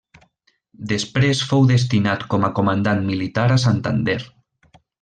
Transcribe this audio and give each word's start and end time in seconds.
Després 0.91 1.43
fou 1.49 1.67
destinat 1.73 2.25
com 2.35 2.47
a 2.47 2.51
comandant 2.61 3.05
militar 3.13 3.45
a 3.57 3.59
Santander. 3.67 4.19